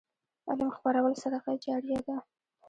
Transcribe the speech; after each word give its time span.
علم 0.49 0.69
خپرول 0.77 1.13
صدقه 1.23 1.51
جاریه 1.65 1.99
ده. 2.07 2.17